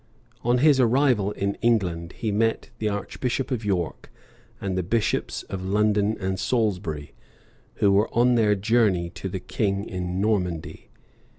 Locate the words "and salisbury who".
6.19-7.91